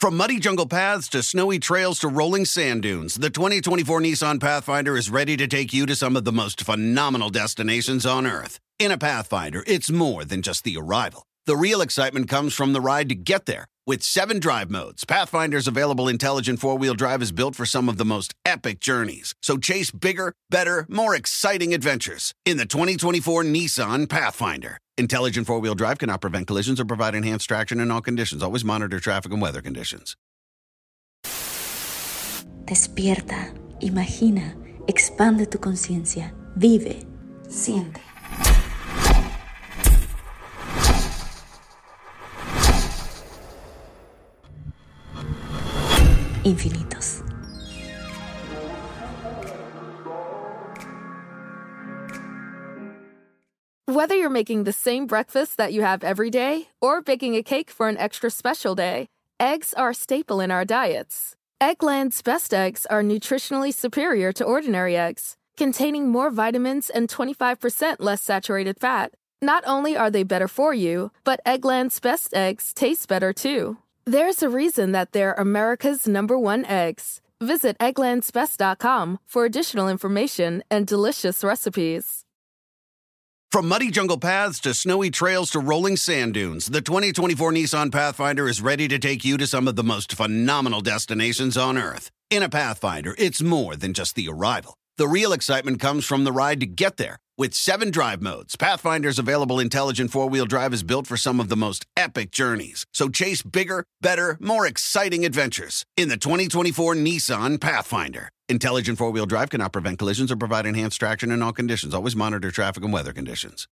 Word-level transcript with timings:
From 0.00 0.16
muddy 0.16 0.38
jungle 0.38 0.66
paths 0.66 1.10
to 1.10 1.22
snowy 1.22 1.58
trails 1.58 1.98
to 1.98 2.08
rolling 2.08 2.46
sand 2.46 2.84
dunes, 2.84 3.16
the 3.16 3.28
2024 3.28 4.00
Nissan 4.00 4.40
Pathfinder 4.40 4.96
is 4.96 5.10
ready 5.10 5.36
to 5.36 5.46
take 5.46 5.74
you 5.74 5.84
to 5.84 5.94
some 5.94 6.16
of 6.16 6.24
the 6.24 6.32
most 6.32 6.62
phenomenal 6.62 7.28
destinations 7.28 8.06
on 8.06 8.26
Earth. 8.26 8.58
In 8.78 8.90
a 8.90 8.96
Pathfinder, 8.96 9.62
it's 9.66 9.90
more 9.90 10.24
than 10.24 10.40
just 10.40 10.64
the 10.64 10.78
arrival. 10.78 11.26
The 11.44 11.54
real 11.54 11.82
excitement 11.82 12.30
comes 12.30 12.54
from 12.54 12.72
the 12.72 12.80
ride 12.80 13.10
to 13.10 13.14
get 13.14 13.44
there. 13.44 13.66
With 13.86 14.02
seven 14.02 14.40
drive 14.40 14.70
modes, 14.70 15.06
Pathfinder's 15.06 15.66
available 15.66 16.06
intelligent 16.06 16.60
four 16.60 16.76
wheel 16.76 16.92
drive 16.92 17.22
is 17.22 17.32
built 17.32 17.56
for 17.56 17.64
some 17.64 17.88
of 17.88 17.96
the 17.96 18.04
most 18.04 18.34
epic 18.44 18.78
journeys. 18.78 19.34
So 19.40 19.56
chase 19.56 19.90
bigger, 19.90 20.34
better, 20.50 20.84
more 20.90 21.14
exciting 21.14 21.72
adventures 21.72 22.34
in 22.44 22.58
the 22.58 22.66
2024 22.66 23.42
Nissan 23.44 24.06
Pathfinder. 24.06 24.76
Intelligent 24.98 25.46
four 25.46 25.60
wheel 25.60 25.74
drive 25.74 25.98
cannot 25.98 26.20
prevent 26.20 26.46
collisions 26.46 26.78
or 26.78 26.84
provide 26.84 27.14
enhanced 27.14 27.48
traction 27.48 27.80
in 27.80 27.90
all 27.90 28.02
conditions. 28.02 28.42
Always 28.42 28.66
monitor 28.66 29.00
traffic 29.00 29.32
and 29.32 29.40
weather 29.40 29.62
conditions. 29.62 30.14
Despierta, 32.66 33.54
imagina, 33.80 34.54
expande 34.86 35.50
tu 35.50 35.58
conciencia, 35.58 36.32
vive, 36.54 37.06
siente. 37.48 38.09
Infinitos. 46.44 47.22
Whether 53.84 54.14
you're 54.14 54.30
making 54.30 54.64
the 54.64 54.72
same 54.72 55.06
breakfast 55.06 55.58
that 55.58 55.72
you 55.72 55.82
have 55.82 56.02
every 56.02 56.30
day 56.30 56.68
or 56.80 57.02
baking 57.02 57.34
a 57.34 57.42
cake 57.42 57.70
for 57.70 57.88
an 57.88 57.98
extra 57.98 58.30
special 58.30 58.74
day, 58.74 59.08
eggs 59.38 59.74
are 59.74 59.90
a 59.90 59.94
staple 59.94 60.40
in 60.40 60.50
our 60.50 60.64
diets. 60.64 61.34
Eggland's 61.60 62.22
best 62.22 62.54
eggs 62.54 62.86
are 62.86 63.02
nutritionally 63.02 63.74
superior 63.74 64.32
to 64.32 64.44
ordinary 64.44 64.96
eggs, 64.96 65.36
containing 65.58 66.08
more 66.08 66.30
vitamins 66.30 66.88
and 66.88 67.08
25% 67.08 67.96
less 67.98 68.22
saturated 68.22 68.78
fat. 68.80 69.12
Not 69.42 69.62
only 69.66 69.96
are 69.96 70.10
they 70.10 70.22
better 70.22 70.48
for 70.48 70.72
you, 70.72 71.10
but 71.24 71.40
Eggland's 71.44 72.00
best 72.00 72.32
eggs 72.32 72.72
taste 72.72 73.08
better 73.08 73.34
too. 73.34 73.76
There's 74.06 74.42
a 74.42 74.48
reason 74.48 74.92
that 74.92 75.12
they're 75.12 75.34
America's 75.34 76.08
number 76.08 76.38
one 76.38 76.64
eggs. 76.64 77.20
Visit 77.40 77.78
egglandsbest.com 77.78 79.18
for 79.26 79.44
additional 79.44 79.88
information 79.88 80.62
and 80.70 80.86
delicious 80.86 81.44
recipes. 81.44 82.24
From 83.50 83.66
muddy 83.66 83.90
jungle 83.90 84.18
paths 84.18 84.60
to 84.60 84.74
snowy 84.74 85.10
trails 85.10 85.50
to 85.50 85.58
rolling 85.58 85.96
sand 85.96 86.34
dunes, 86.34 86.66
the 86.66 86.80
2024 86.80 87.50
Nissan 87.52 87.90
Pathfinder 87.90 88.46
is 88.46 88.62
ready 88.62 88.86
to 88.86 88.98
take 88.98 89.24
you 89.24 89.36
to 89.38 89.46
some 89.46 89.66
of 89.66 89.74
the 89.74 89.82
most 89.82 90.12
phenomenal 90.12 90.80
destinations 90.80 91.56
on 91.56 91.76
Earth. 91.76 92.10
In 92.30 92.44
a 92.44 92.48
Pathfinder, 92.48 93.14
it's 93.18 93.42
more 93.42 93.74
than 93.74 93.92
just 93.92 94.14
the 94.14 94.28
arrival. 94.28 94.74
The 94.98 95.08
real 95.08 95.32
excitement 95.32 95.80
comes 95.80 96.06
from 96.06 96.22
the 96.22 96.32
ride 96.32 96.60
to 96.60 96.66
get 96.66 96.96
there. 96.96 97.16
With 97.40 97.54
seven 97.54 97.90
drive 97.90 98.20
modes, 98.20 98.54
Pathfinder's 98.54 99.18
available 99.18 99.58
intelligent 99.60 100.10
four 100.10 100.28
wheel 100.28 100.44
drive 100.44 100.74
is 100.74 100.82
built 100.82 101.06
for 101.06 101.16
some 101.16 101.40
of 101.40 101.48
the 101.48 101.56
most 101.56 101.86
epic 101.96 102.32
journeys. 102.32 102.84
So 102.92 103.08
chase 103.08 103.40
bigger, 103.40 103.86
better, 104.02 104.36
more 104.40 104.66
exciting 104.66 105.24
adventures 105.24 105.86
in 105.96 106.10
the 106.10 106.18
2024 106.18 106.96
Nissan 106.96 107.58
Pathfinder. 107.58 108.28
Intelligent 108.50 108.98
four 108.98 109.10
wheel 109.10 109.24
drive 109.24 109.48
cannot 109.48 109.72
prevent 109.72 109.98
collisions 109.98 110.30
or 110.30 110.36
provide 110.36 110.66
enhanced 110.66 111.00
traction 111.00 111.30
in 111.30 111.40
all 111.40 111.54
conditions. 111.54 111.94
Always 111.94 112.14
monitor 112.14 112.50
traffic 112.50 112.84
and 112.84 112.92
weather 112.92 113.14
conditions. 113.14 113.66